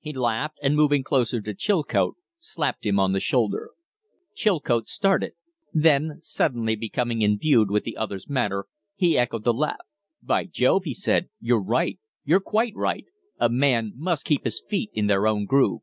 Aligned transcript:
He 0.00 0.12
laughed, 0.12 0.58
and, 0.62 0.76
moving 0.76 1.02
closer 1.02 1.40
to 1.40 1.54
Chilcote, 1.54 2.16
slapped 2.38 2.84
him 2.84 3.00
on 3.00 3.12
the 3.12 3.20
shoulder. 3.20 3.70
Chilcote 4.34 4.86
started; 4.86 5.32
then, 5.72 6.18
suddenly 6.20 6.76
becoming 6.76 7.22
imbued 7.22 7.70
with 7.70 7.84
the 7.84 7.96
other's 7.96 8.28
manner, 8.28 8.66
he 8.96 9.16
echoed 9.16 9.44
the 9.44 9.54
laugh. 9.54 9.86
"By 10.22 10.44
Jove!" 10.44 10.82
he 10.84 10.92
said, 10.92 11.30
"you're 11.40 11.58
right! 11.64 11.98
You're 12.22 12.40
quite 12.40 12.76
right! 12.76 13.06
A 13.40 13.48
man 13.48 13.92
must 13.96 14.26
keep 14.26 14.44
his 14.44 14.60
feet 14.60 14.90
in 14.92 15.06
their 15.06 15.26
own 15.26 15.46
groove." 15.46 15.80